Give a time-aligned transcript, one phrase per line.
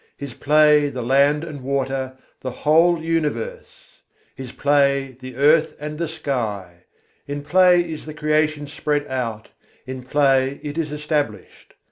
[0.17, 4.01] His play the land and water, the whole universe!
[4.33, 6.85] His play the earth and the sky!
[7.27, 9.49] In play is the Creation spread out,
[9.85, 11.75] in play it is established.